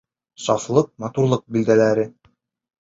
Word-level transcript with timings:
Сафлыҡ, 0.45 0.89
матурлыҡ 1.05 1.45
билдәләре... 1.59 2.11